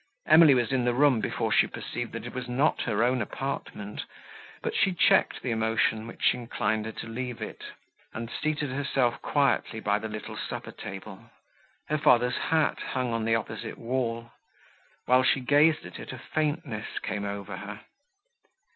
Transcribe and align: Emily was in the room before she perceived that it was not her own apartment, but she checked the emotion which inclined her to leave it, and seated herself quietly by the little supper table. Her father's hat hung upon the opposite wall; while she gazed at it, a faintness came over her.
Emily 0.25 0.55
was 0.55 0.71
in 0.71 0.83
the 0.83 0.95
room 0.95 1.19
before 1.19 1.51
she 1.51 1.67
perceived 1.67 2.11
that 2.13 2.25
it 2.25 2.33
was 2.33 2.47
not 2.49 2.81
her 2.81 3.03
own 3.03 3.21
apartment, 3.21 4.03
but 4.63 4.75
she 4.75 4.93
checked 4.95 5.43
the 5.43 5.51
emotion 5.51 6.07
which 6.07 6.33
inclined 6.33 6.87
her 6.87 6.91
to 6.93 7.07
leave 7.07 7.39
it, 7.39 7.63
and 8.11 8.31
seated 8.31 8.71
herself 8.71 9.21
quietly 9.21 9.79
by 9.79 9.99
the 9.99 10.07
little 10.09 10.35
supper 10.35 10.71
table. 10.71 11.29
Her 11.87 11.99
father's 11.99 12.37
hat 12.49 12.79
hung 12.79 13.09
upon 13.09 13.25
the 13.25 13.35
opposite 13.35 13.77
wall; 13.77 14.31
while 15.05 15.21
she 15.21 15.39
gazed 15.39 15.85
at 15.85 15.99
it, 15.99 16.11
a 16.11 16.17
faintness 16.17 16.97
came 17.03 17.23
over 17.23 17.57
her. 17.57 17.81